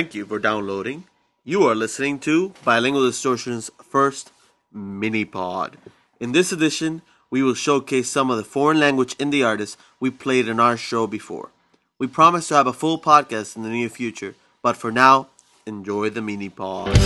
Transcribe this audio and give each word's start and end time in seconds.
Thank 0.00 0.14
you 0.14 0.24
for 0.24 0.38
downloading. 0.38 1.04
You 1.44 1.64
are 1.64 1.74
listening 1.74 2.20
to 2.20 2.54
Bilingual 2.64 3.04
Distortion's 3.04 3.70
first 3.82 4.32
mini 4.72 5.26
pod. 5.26 5.76
In 6.18 6.32
this 6.32 6.52
edition, 6.52 7.02
we 7.28 7.42
will 7.42 7.52
showcase 7.52 8.08
some 8.08 8.30
of 8.30 8.38
the 8.38 8.42
foreign 8.42 8.80
language 8.80 9.18
indie 9.18 9.46
artists 9.46 9.76
we 10.00 10.08
played 10.08 10.48
in 10.48 10.58
our 10.58 10.78
show 10.78 11.06
before. 11.06 11.50
We 11.98 12.06
promise 12.06 12.48
to 12.48 12.54
have 12.54 12.66
a 12.66 12.72
full 12.72 12.98
podcast 12.98 13.56
in 13.56 13.62
the 13.62 13.68
near 13.68 13.90
future, 13.90 14.36
but 14.62 14.78
for 14.78 14.90
now, 14.90 15.28
enjoy 15.66 16.08
the 16.08 16.22
mini 16.22 16.48
pod. 16.48 16.96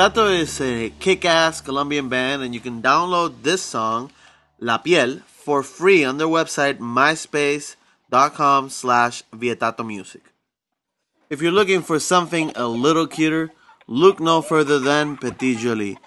Vietato 0.00 0.32
is 0.32 0.58
a 0.62 0.88
kick-ass 0.98 1.60
Colombian 1.60 2.08
band, 2.08 2.40
and 2.40 2.54
you 2.54 2.60
can 2.60 2.80
download 2.80 3.42
this 3.42 3.60
song, 3.60 4.10
La 4.58 4.78
Piel, 4.78 5.20
for 5.26 5.62
free 5.62 6.04
on 6.04 6.16
their 6.16 6.26
website, 6.26 6.78
myspace.com 6.78 8.70
slash 8.70 9.22
Vietato 9.30 9.86
Music. 9.86 10.22
If 11.28 11.42
you're 11.42 11.52
looking 11.52 11.82
for 11.82 12.00
something 12.00 12.50
a 12.56 12.66
little 12.66 13.06
cuter, 13.06 13.50
look 13.86 14.20
no 14.20 14.40
further 14.40 14.78
than 14.78 15.18
Petite 15.18 15.58
Jolie. 15.58 15.98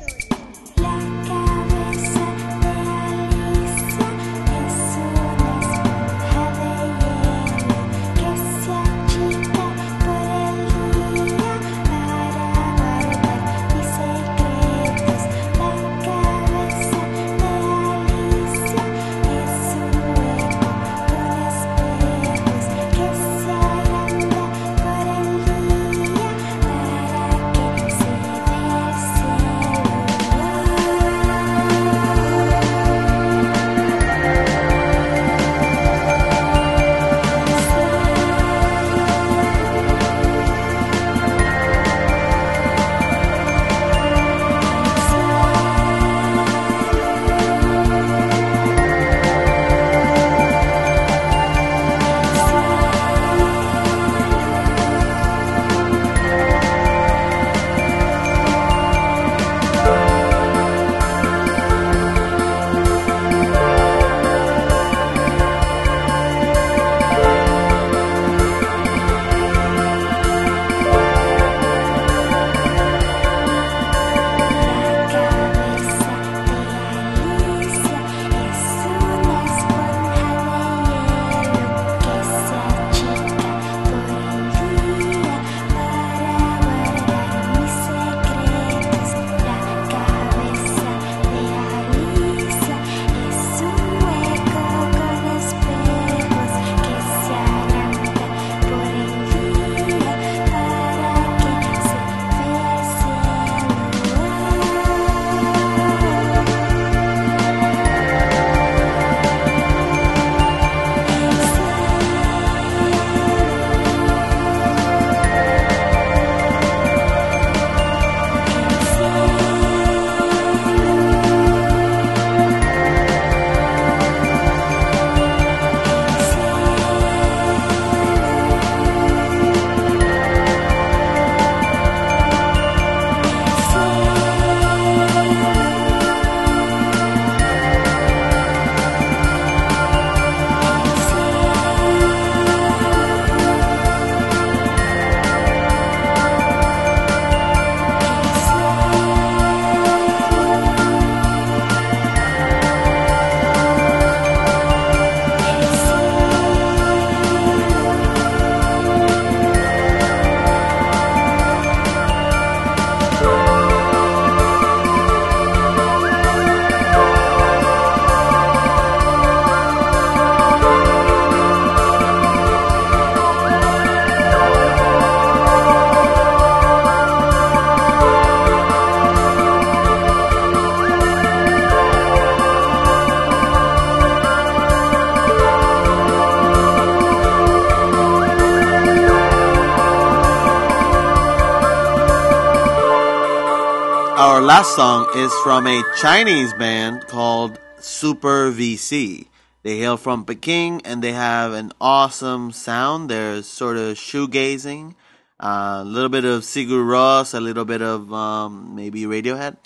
last 194.44 194.76
song 194.76 195.08
is 195.16 195.32
from 195.42 195.66
a 195.66 195.82
Chinese 195.96 196.52
band 196.54 197.06
called 197.06 197.58
Super 197.80 198.52
VC. 198.52 199.28
They 199.62 199.78
hail 199.78 199.96
from 199.96 200.26
Peking 200.26 200.82
and 200.84 201.02
they 201.02 201.12
have 201.12 201.54
an 201.54 201.72
awesome 201.80 202.52
sound. 202.52 203.08
They're 203.08 203.42
sort 203.42 203.78
of 203.78 203.96
shoegazing, 203.96 204.96
uh, 205.40 205.78
a 205.80 205.84
little 205.84 206.10
bit 206.10 206.26
of 206.26 206.42
Sigur 206.42 206.84
Rós, 206.84 207.32
a 207.32 207.40
little 207.40 207.64
bit 207.64 207.80
of 207.80 208.12
um, 208.12 208.74
maybe 208.76 209.04
Radiohead. 209.04 209.56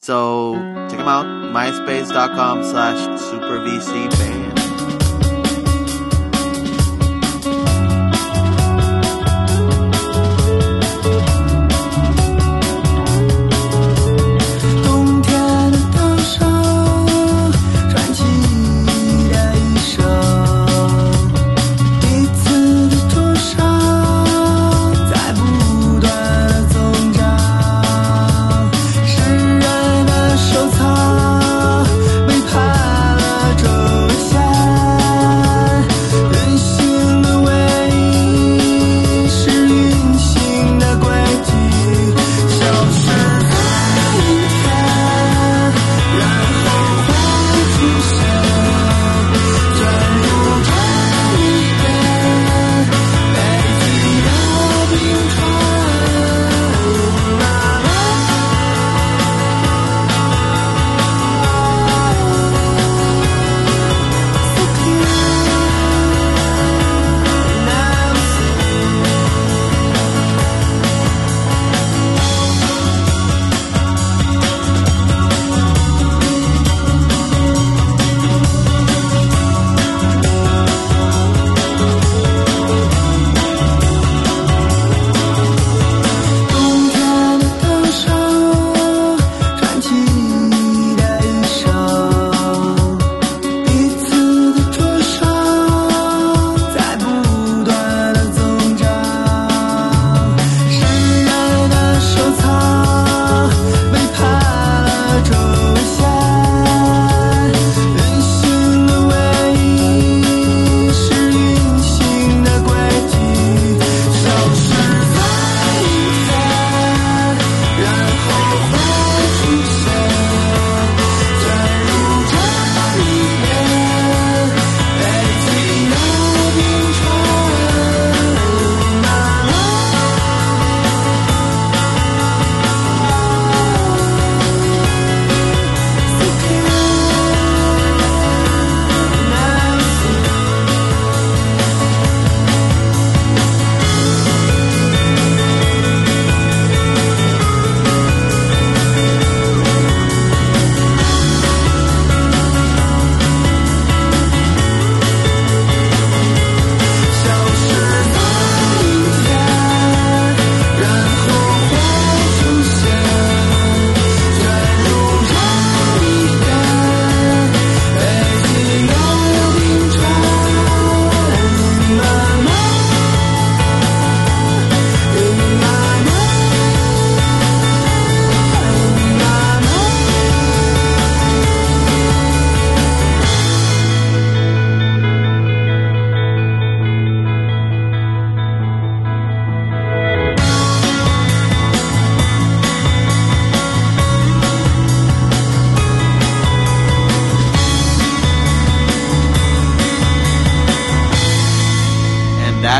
So 0.00 0.54
check 0.88 0.98
them 0.98 1.08
out, 1.08 1.26
myspace.com 1.26 2.64
slash 2.64 3.20
supervc 3.20 4.51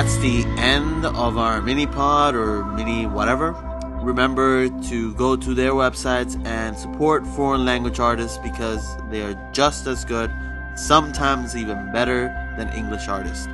that's 0.02 0.16
the 0.16 0.44
end 0.58 1.06
of 1.06 1.38
our 1.38 1.62
mini 1.62 1.86
pod 1.86 2.34
or 2.34 2.64
mini 2.64 3.06
whatever. 3.06 3.52
Remember 4.02 4.68
to 4.90 5.14
go 5.14 5.36
to 5.36 5.54
their 5.54 5.74
websites 5.74 6.34
and 6.44 6.76
support 6.76 7.24
foreign 7.24 7.64
language 7.64 8.00
artists 8.00 8.36
because 8.38 8.84
they 9.10 9.22
are 9.22 9.34
just 9.52 9.86
as 9.86 10.04
good, 10.04 10.28
sometimes 10.74 11.54
even 11.54 11.92
better 11.92 12.34
than 12.58 12.68
English 12.70 13.06
artists. 13.06 13.46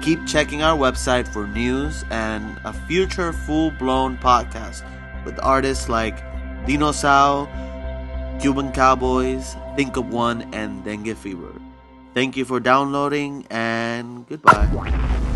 Keep 0.00 0.28
checking 0.28 0.62
our 0.62 0.78
website 0.78 1.26
for 1.26 1.48
news 1.48 2.04
and 2.10 2.60
a 2.64 2.72
future 2.86 3.32
full 3.32 3.72
blown 3.72 4.16
podcast 4.18 4.84
with 5.24 5.40
artists 5.42 5.88
like 5.88 6.20
Dinosau, 6.66 7.50
Cuban 8.40 8.70
Cowboys, 8.70 9.56
Think 9.74 9.96
of 9.96 10.08
One, 10.08 10.42
and 10.54 10.84
Dengue 10.84 11.16
Fever. 11.16 11.52
Thank 12.14 12.36
you 12.36 12.44
for 12.44 12.60
downloading 12.60 13.44
and 13.50 14.24
goodbye. 14.28 15.29